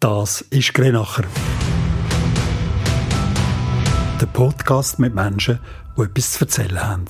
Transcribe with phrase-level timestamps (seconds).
[0.00, 1.24] Das ist Grenacher.
[4.20, 5.58] Der Podcast mit Menschen,
[5.96, 7.04] die etwas zu erzählen haben.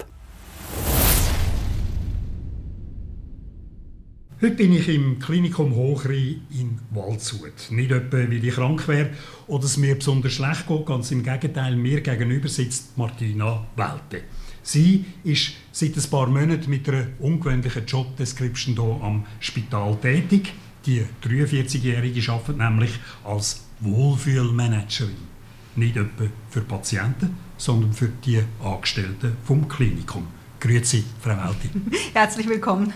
[4.40, 7.70] Heute bin ich im Klinikum Hochri in Waldshut.
[7.70, 9.10] Nicht etwa, weil ich krank wäre
[9.48, 14.24] oder es mir besonders schlecht geht, ganz im Gegenteil, mir gegenüber sitzt Martina Welte.
[14.62, 20.54] Sie ist seit ein paar Monaten mit einer ungewöhnlichen Jobdescription hier am Spital tätig.
[20.86, 22.90] Die 43-Jährige arbeitet nämlich
[23.24, 25.16] als Wohlfühlmanagerin.
[25.76, 30.26] Nicht etwa für Patienten, sondern für die Angestellten vom Klinikum.
[30.60, 31.68] Grüezi, Frau Welte.
[32.14, 32.92] Herzlich willkommen.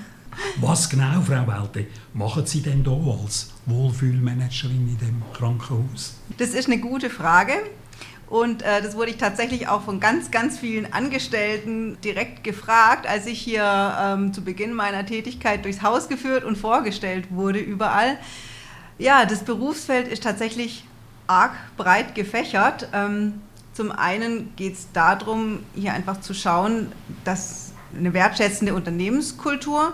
[0.57, 6.17] Was genau, Frau Welte, machen Sie denn hier als Wohlfühlmanagerin in dem Krankenhaus?
[6.39, 7.53] Das ist eine gute Frage.
[8.33, 13.27] Und äh, das wurde ich tatsächlich auch von ganz, ganz vielen Angestellten direkt gefragt, als
[13.27, 18.17] ich hier ähm, zu Beginn meiner Tätigkeit durchs Haus geführt und vorgestellt wurde überall.
[18.97, 20.87] Ja, das Berufsfeld ist tatsächlich
[21.27, 22.89] arg breit gefächert.
[22.95, 23.43] Ähm,
[23.75, 26.91] zum einen geht es darum, hier einfach zu schauen,
[27.27, 29.93] dass eine wertschätzende Unternehmenskultur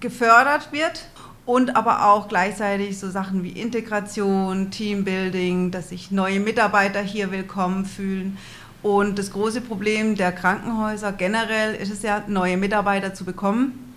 [0.00, 1.06] gefördert wird
[1.50, 7.86] und aber auch gleichzeitig so Sachen wie Integration, Teambuilding, dass sich neue Mitarbeiter hier willkommen
[7.86, 8.38] fühlen.
[8.84, 13.92] Und das große Problem der Krankenhäuser generell ist es ja, neue Mitarbeiter zu bekommen.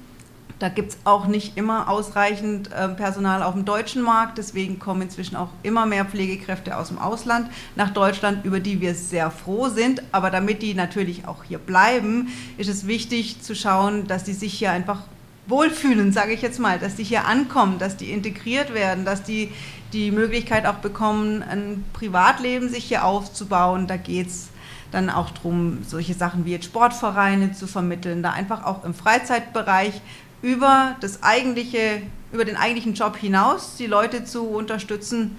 [0.58, 4.40] Da gibt es auch nicht immer ausreichend äh, Personal auf dem deutschen Markt.
[4.40, 8.96] Deswegen kommen inzwischen auch immer mehr Pflegekräfte aus dem Ausland nach Deutschland, über die wir
[8.96, 10.02] sehr froh sind.
[10.12, 14.56] Aber damit die natürlich auch hier bleiben, ist es wichtig zu schauen, dass die sich
[14.56, 15.02] hier einfach
[15.48, 19.52] wohlfühlen, sage ich jetzt mal, dass die hier ankommen, dass die integriert werden, dass die
[19.94, 23.88] die Möglichkeit auch bekommen, ein Privatleben sich hier aufzubauen.
[23.88, 24.50] Da geht es
[24.92, 30.02] dann auch darum, solche Sachen wie jetzt Sportvereine zu vermitteln, da einfach auch im Freizeitbereich
[30.42, 35.38] über das eigentliche, über den eigentlichen Job hinaus die Leute zu unterstützen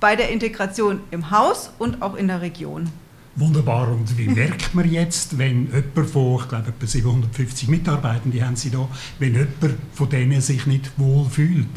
[0.00, 2.90] bei der Integration im Haus und auch in der Region.
[3.36, 3.88] Wunderbar.
[3.88, 8.70] Und wie merkt man jetzt, wenn jemand von, ich glaube, etwa 750 Mitarbeitenden haben Sie
[8.70, 8.88] da,
[9.18, 11.68] wenn jemand von denen sich nicht wohl fühlt?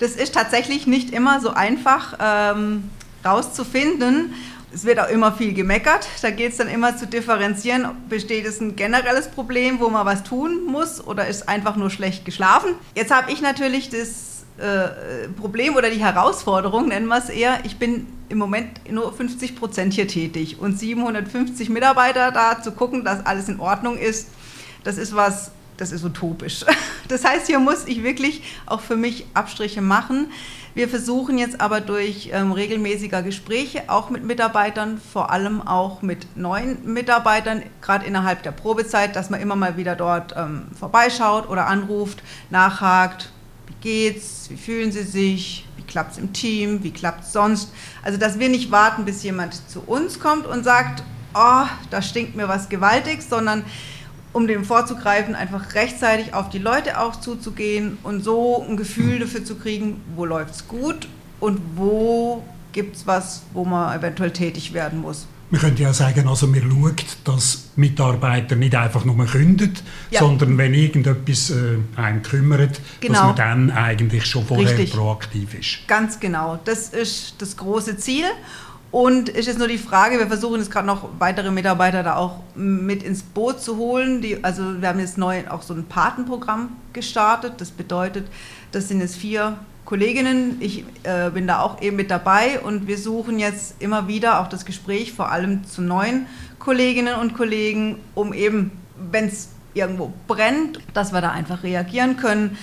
[0.00, 2.84] Das ist tatsächlich nicht immer so einfach ähm,
[3.24, 4.32] rauszufinden.
[4.72, 6.08] Es wird auch immer viel gemeckert.
[6.22, 10.24] Da geht es dann immer zu differenzieren, besteht es ein generelles Problem, wo man was
[10.24, 12.70] tun muss oder ist einfach nur schlecht geschlafen.
[12.94, 17.78] Jetzt habe ich natürlich das äh, Problem oder die Herausforderung, nennen wir es eher, ich
[17.78, 23.24] bin im Moment nur 50 Prozent hier tätig und 750 Mitarbeiter da zu gucken, dass
[23.26, 24.28] alles in Ordnung ist,
[24.84, 26.64] das ist was, das ist utopisch.
[27.08, 30.30] Das heißt, hier muss ich wirklich auch für mich Abstriche machen.
[30.74, 36.36] Wir versuchen jetzt aber durch ähm, regelmäßiger Gespräche auch mit Mitarbeitern, vor allem auch mit
[36.36, 41.66] neuen Mitarbeitern, gerade innerhalb der Probezeit, dass man immer mal wieder dort ähm, vorbeischaut oder
[41.66, 43.30] anruft, nachhakt,
[43.80, 47.72] geht's, wie fühlen sie sich, wie klappt es im Team, wie klappt es sonst.
[48.02, 51.02] Also, dass wir nicht warten, bis jemand zu uns kommt und sagt,
[51.34, 53.64] oh, da stinkt mir was gewaltig, sondern
[54.32, 59.44] um dem vorzugreifen, einfach rechtzeitig auf die Leute auch zuzugehen und so ein Gefühl dafür
[59.44, 61.08] zu kriegen, wo läuft es gut
[61.40, 65.26] und wo gibt es was, wo man eventuell tätig werden muss.
[65.50, 70.20] Man könnte ja sagen, also man schaut, dass Mitarbeiter nicht einfach nur kündet, ja.
[70.20, 73.14] sondern wenn irgendetwas äh, einen kümmert, genau.
[73.14, 74.92] dass man dann eigentlich schon vorher Richtig.
[74.92, 75.88] proaktiv ist.
[75.88, 76.60] Ganz genau.
[76.64, 78.26] Das ist das große Ziel.
[78.92, 82.40] Und ist jetzt nur die Frage, wir versuchen jetzt gerade noch weitere Mitarbeiter da auch
[82.56, 84.20] mit ins Boot zu holen.
[84.20, 87.54] Die, also wir haben jetzt neu auch so ein Patenprogramm gestartet.
[87.58, 88.26] Das bedeutet,
[88.72, 90.56] das sind jetzt vier Kolleginnen.
[90.60, 94.48] Ich äh, bin da auch eben mit dabei und wir suchen jetzt immer wieder auch
[94.48, 96.26] das Gespräch, vor allem zu neuen
[96.58, 98.72] Kolleginnen und Kollegen, um eben,
[99.10, 102.56] wenn es irgendwo brennt, dass wir da einfach reagieren können,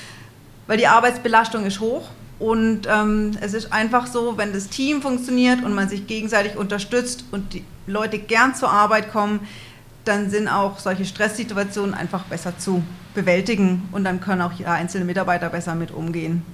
[0.67, 2.09] weil die Arbeitsbelastung ist hoch.
[2.39, 7.25] Und ähm, es ist einfach so, wenn das Team funktioniert und man sich gegenseitig unterstützt
[7.31, 9.39] und die Leute gern zur Arbeit kommen,
[10.05, 15.49] dann sind auch solche Stresssituationen einfach besser zu bewältigen und dann können auch einzelne Mitarbeiter
[15.49, 16.45] besser mit umgehen.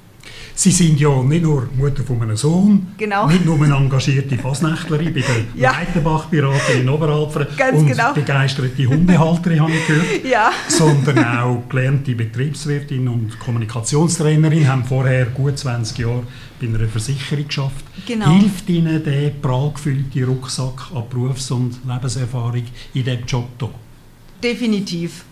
[0.56, 3.28] Sie sind ja nicht nur Mutter von einem Sohn, genau.
[3.28, 5.72] nicht nur eine engagierte Fasnächtlerin bei der ja.
[5.72, 8.14] Leitenbach-Beraterin in Oberalperen und genau.
[8.14, 10.52] begeisterte Hundehalterin, habe ich gehört, ja.
[10.68, 16.24] sondern auch gelernte Betriebswirtin und Kommunikationstrainerin, haben vorher gut 20 Jahre
[16.62, 17.86] bei einer Versicherung geschafft.
[18.06, 18.32] Genau.
[18.38, 22.64] Hilft Ihnen der prall gefüllte Rucksack an Berufs- und Lebenserfahrung
[22.94, 23.70] in diesem Job hier?
[24.44, 25.26] Definitiv.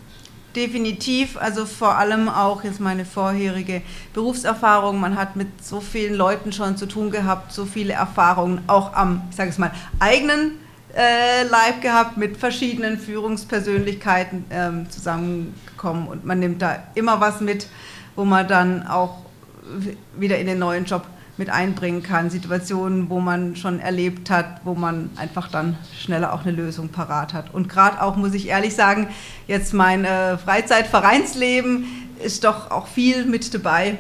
[0.56, 3.82] Definitiv, also vor allem auch jetzt meine vorherige
[4.14, 5.00] Berufserfahrung.
[5.00, 9.22] Man hat mit so vielen Leuten schon zu tun gehabt, so viele Erfahrungen auch am,
[9.30, 10.60] ich sage es mal, eigenen
[10.94, 17.68] äh, Leib gehabt, mit verschiedenen Führungspersönlichkeiten ähm, zusammengekommen und man nimmt da immer was mit,
[18.18, 19.20] wo man dann auch
[20.18, 21.06] wieder in den neuen Job
[21.42, 26.42] mit einbringen kann, Situationen, wo man schon erlebt hat, wo man einfach dann schneller auch
[26.42, 27.52] eine Lösung parat hat.
[27.52, 29.08] Und gerade auch, muss ich ehrlich sagen,
[29.48, 31.86] jetzt mein äh, Freizeitvereinsleben
[32.24, 33.98] ist doch auch viel mit dabei,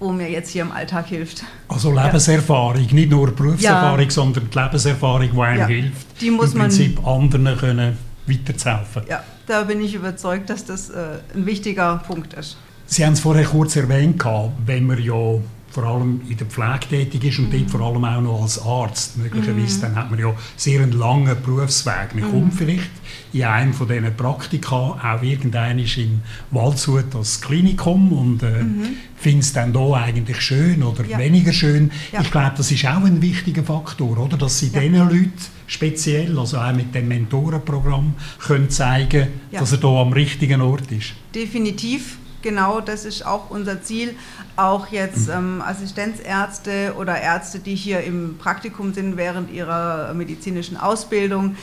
[0.00, 1.44] wo mir jetzt hier im Alltag hilft.
[1.68, 2.92] Also Lebenserfahrung, ja.
[2.92, 4.10] nicht nur Berufserfahrung, ja.
[4.10, 5.66] sondern die Lebenserfahrung, die einem ja.
[5.68, 9.02] hilft, die muss im Prinzip man, anderen können weiterzuhelfen.
[9.08, 12.56] Ja, da bin ich überzeugt, dass das äh, ein wichtiger Punkt ist.
[12.86, 14.20] Sie haben es vorher kurz erwähnt,
[14.66, 15.38] wenn man ja
[15.70, 17.58] vor allem in der Pflege tätig ist und mhm.
[17.58, 19.82] dort vor allem auch noch als Arzt möglicherweise, mhm.
[19.82, 22.14] dann hat man ja sehr einen langen Berufsweg.
[22.14, 22.30] Man mhm.
[22.30, 22.90] kommt vielleicht
[23.32, 28.96] in einem von diesen Praktika auch irgendein in Waldshut als Klinikum und äh, mhm.
[29.16, 31.18] findet es dann da eigentlich schön oder ja.
[31.18, 31.90] weniger schön.
[32.12, 32.22] Ja.
[32.22, 34.36] Ich glaube, das ist auch ein wichtiger Faktor, oder?
[34.36, 34.80] dass sie ja.
[34.80, 35.32] diesen Leuten
[35.66, 39.60] speziell, also auch mit dem Mentorenprogramm, können zeigen, ja.
[39.60, 41.12] dass er da am richtigen Ort ist.
[41.34, 44.14] Definitiv genau das ist auch unser Ziel.
[44.56, 51.56] Auch jetzt ähm, Assistenzärzte oder Ärzte, die hier im Praktikum sind während ihrer medizinischen Ausbildung,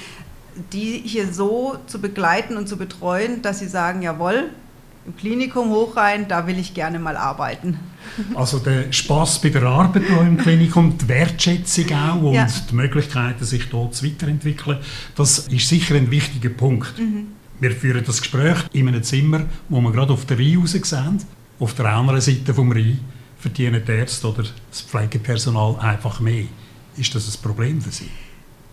[0.71, 4.49] die hier so zu begleiten und zu betreuen, dass sie sagen, jawohl,
[5.05, 7.79] im Klinikum hoch rein, da will ich gerne mal arbeiten.
[8.35, 12.47] Also der Spaß bei der Arbeit im Klinikum, die Wertschätzung auch und ja.
[12.69, 14.77] die Möglichkeiten, sich dort zu weiterentwickeln,
[15.15, 16.97] das ist sicher ein wichtiger Punkt.
[16.99, 17.27] Mhm.
[17.59, 21.23] Wir führen das Gespräch in einem Zimmer, wo wir gerade auf der Rhein raus sehen.
[21.59, 22.99] Auf der anderen Seite vom Rhein
[23.39, 26.45] verdienen die Ärzte oder das Pflegepersonal einfach mehr.
[26.97, 28.09] Ist das ein Problem für Sie?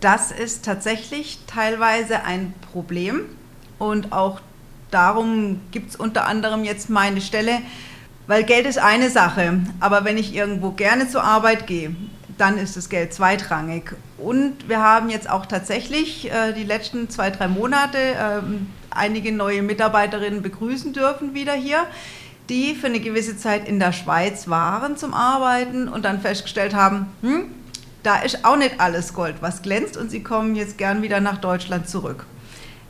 [0.01, 3.21] Das ist tatsächlich teilweise ein Problem
[3.79, 4.41] und auch
[4.91, 7.59] darum gibt es unter anderem jetzt meine Stelle,
[8.27, 11.95] weil Geld ist eine Sache, aber wenn ich irgendwo gerne zur Arbeit gehe,
[12.37, 13.95] dann ist das Geld zweitrangig.
[14.17, 18.41] Und wir haben jetzt auch tatsächlich äh, die letzten zwei, drei Monate äh,
[18.89, 21.85] einige neue Mitarbeiterinnen begrüßen dürfen wieder hier,
[22.49, 27.07] die für eine gewisse Zeit in der Schweiz waren zum Arbeiten und dann festgestellt haben,
[27.21, 27.45] hm,
[28.03, 31.37] da ist auch nicht alles Gold, was glänzt und sie kommen jetzt gern wieder nach
[31.37, 32.25] Deutschland zurück.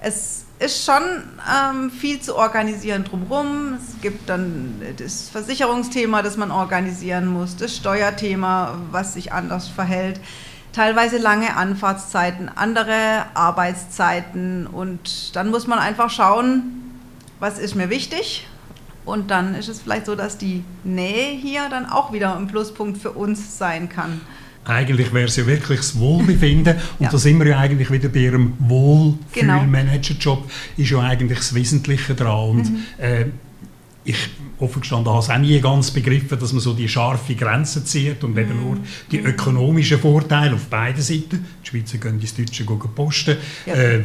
[0.02, 3.74] Es ist schon ähm, viel zu organisieren drumherum.
[3.76, 10.20] Es gibt dann das Versicherungsthema, das man organisieren muss, das Steuerthema, was sich anders verhält,
[10.72, 17.00] teilweise lange Anfahrtszeiten, andere Arbeitszeiten und dann muss man einfach schauen,
[17.40, 18.48] was ist mir wichtig.
[19.06, 22.98] Und dann ist es vielleicht so, dass die Nähe hier dann auch wieder ein Pluspunkt
[22.98, 24.22] für uns sein kann
[24.66, 27.10] eigentlich wäre es ja wirklich das Wohlbefinden und ja.
[27.10, 30.54] da sind wir ja eigentlich wieder bei Ihrem Wohlfühlmanager-Job, genau.
[30.78, 32.50] ist ja eigentlich das Wesentliche daran.
[32.50, 32.80] Und mhm.
[32.98, 33.26] äh,
[34.06, 34.18] ich
[34.60, 38.24] offen gestanden habe es auch nie ganz begriffen, dass man so die scharfe Grenze zieht
[38.24, 38.78] und eben nur
[39.12, 39.28] die mhm.
[39.28, 41.46] ökonomischen Vorteile auf beiden Seiten.
[41.64, 43.38] Die Schweizer gehen ins Deutsche posten.
[43.66, 43.74] Ja.
[43.74, 44.04] Äh,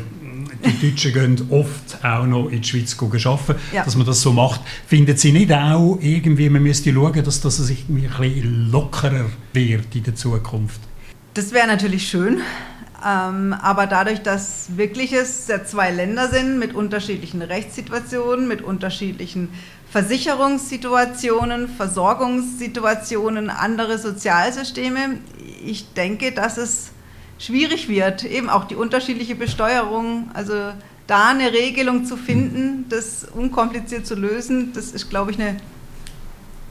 [0.64, 3.84] die Deutschen gehen oft auch noch in die Schweiz arbeiten, ja.
[3.84, 4.60] dass man das so macht.
[4.86, 9.94] Finden Sie nicht auch irgendwie, man müsste schauen, dass das sich ein bisschen lockerer wird
[9.94, 10.80] in der Zukunft?
[11.34, 12.40] Das wäre natürlich schön.
[13.06, 19.50] Ähm, aber dadurch, dass wirklich es ja zwei Länder sind mit unterschiedlichen Rechtssituationen, mit unterschiedlichen
[19.90, 25.18] Versicherungssituationen, Versorgungssituationen, andere Sozialsysteme,
[25.64, 26.90] ich denke, dass es
[27.38, 30.72] schwierig wird, eben auch die unterschiedliche Besteuerung, also
[31.06, 35.56] da eine Regelung zu finden, das unkompliziert zu lösen, das ist, glaube ich, eine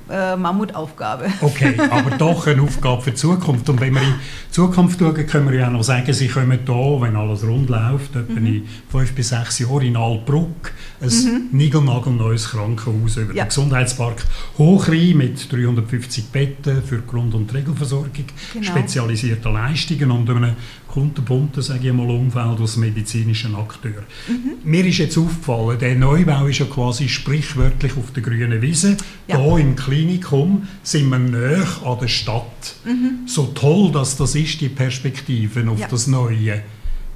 [0.09, 1.27] äh, Mammutaufgabe.
[1.41, 3.69] Okay, aber doch eine Aufgabe für die Zukunft.
[3.69, 4.13] Und wenn wir in
[4.47, 8.15] die Zukunft schauen, können wir ja noch sagen, Sie kommen hier, wenn alles rund läuft,
[8.15, 8.45] etwa mhm.
[8.45, 10.71] in fünf bis sechs Jahren in Altbruck,
[11.01, 11.47] ein mhm.
[11.51, 13.43] niegelnagelneues Krankenhaus über ja.
[13.43, 14.23] den Gesundheitspark
[14.57, 18.11] Hochrhein mit 350 Betten für Grund- und Regelversorgung,
[18.53, 18.65] genau.
[18.65, 20.53] spezialisierte Leistungen und einem
[20.97, 24.03] kunterbunten, sage ich mal, Umfeld aus medizinischen Akteuren.
[24.27, 24.53] Mhm.
[24.63, 28.97] Mir ist jetzt aufgefallen, der Neubau ist ja quasi sprichwörtlich auf der grünen Wiese.
[29.27, 29.37] Ja.
[29.37, 32.77] Hier im Klinikum sind wir näher an der Stadt.
[32.83, 33.27] Mhm.
[33.27, 35.87] So toll, dass das ist, die Perspektiven auf ja.
[35.87, 36.63] das Neue.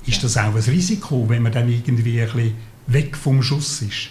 [0.06, 2.54] Ist das auch ein Risiko, wenn man dann irgendwie ein bisschen
[2.86, 4.10] weg vom Schuss ist?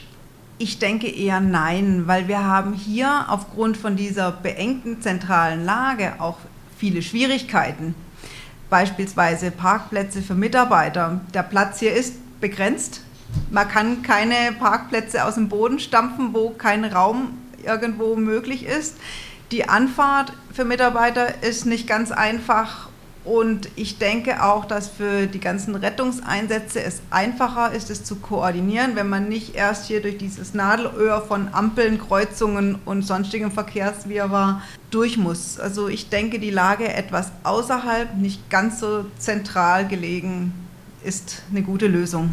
[0.58, 6.38] Ich denke eher nein, weil wir haben hier aufgrund von dieser beengten zentralen Lage auch
[6.76, 7.94] viele Schwierigkeiten
[8.70, 11.20] beispielsweise Parkplätze für Mitarbeiter.
[11.34, 13.02] Der Platz hier ist begrenzt.
[13.50, 18.96] Man kann keine Parkplätze aus dem Boden stampfen, wo kein Raum irgendwo möglich ist.
[19.52, 22.89] Die Anfahrt für Mitarbeiter ist nicht ganz einfach
[23.30, 28.96] und ich denke auch, dass für die ganzen Rettungseinsätze es einfacher ist, es zu koordinieren,
[28.96, 35.16] wenn man nicht erst hier durch dieses Nadelöhr von Ampeln, Kreuzungen und sonstigem Verkehrswirrwarr durch
[35.16, 35.60] muss.
[35.60, 40.52] Also ich denke, die Lage etwas außerhalb, nicht ganz so zentral gelegen,
[41.04, 42.30] ist eine gute Lösung.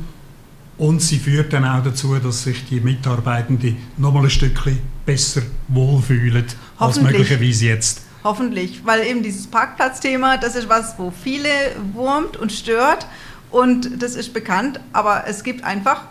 [0.79, 6.45] Und sie führt dann auch dazu, dass sich die Mitarbeitenden nochmal ein Stückchen besser wohlfühlen
[6.79, 8.06] als möglicherweise jetzt.
[8.23, 11.49] Hoffentlich, weil eben dieses Parkplatzthema, das ist was, wo viele
[11.93, 13.07] wurmt und stört
[13.51, 16.03] und das ist bekannt, aber es gibt einfach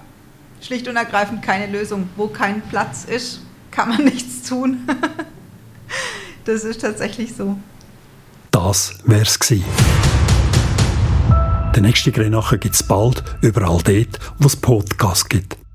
[0.61, 2.09] schlicht und ergreifend keine Lösung.
[2.17, 4.87] Wo kein Platz ist, kann man nichts tun.
[6.45, 7.59] das ist tatsächlich so.
[8.51, 9.65] Das wär's gewesen.
[11.75, 15.66] Der nächste Grenache gibt es bald überall dort, wo es Podcasts gibt.